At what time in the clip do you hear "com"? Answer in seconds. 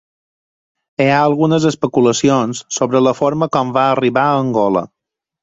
3.59-3.77